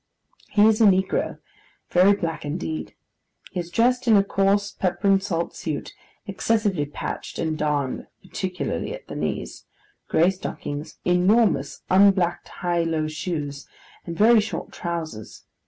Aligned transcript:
He 0.49 0.65
is 0.65 0.81
a 0.81 0.85
negro—very 0.85 2.13
black 2.13 2.43
indeed. 2.43 2.95
He 3.51 3.59
is 3.59 3.69
dressed 3.69 4.07
in 4.07 4.17
a 4.17 4.23
coarse 4.23 4.71
pepper 4.71 5.07
and 5.07 5.21
salt 5.21 5.55
suit 5.55 5.93
excessively 6.25 6.87
patched 6.87 7.37
and 7.37 7.55
darned 7.55 8.07
(particularly 8.23 8.95
at 8.95 9.07
the 9.07 9.15
knees), 9.15 9.67
grey 10.07 10.31
stockings, 10.31 10.97
enormous 11.05 11.83
unblacked 11.91 12.47
high 12.47 12.81
low 12.81 13.05
shoes, 13.07 13.67
and 14.03 14.17
very 14.17 14.39
short 14.39 14.71
trousers. 14.71 15.45